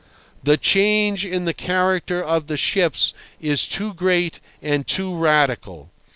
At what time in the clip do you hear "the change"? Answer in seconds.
0.41-1.27